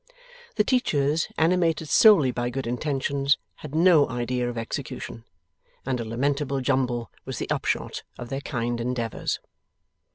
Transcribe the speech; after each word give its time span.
The 0.55 0.63
teachers, 0.63 1.27
animated 1.37 1.87
solely 1.87 2.31
by 2.31 2.49
good 2.49 2.65
intentions, 2.65 3.37
had 3.57 3.75
no 3.75 4.09
idea 4.09 4.49
of 4.49 4.57
execution, 4.57 5.25
and 5.85 5.99
a 5.99 6.03
lamentable 6.03 6.59
jumble 6.59 7.11
was 7.23 7.37
the 7.37 7.51
upshot 7.51 8.01
of 8.17 8.29
their 8.29 8.41
kind 8.41 8.81
endeavours. 8.81 9.39